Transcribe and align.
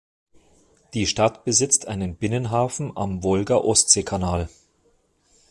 Die 0.95 1.05
Stadt 1.05 1.45
besitzt 1.45 1.87
einen 1.87 2.15
Binnenhafen 2.15 2.97
am 2.97 3.21
Wolga-Ostsee-Kanal. 3.21 4.49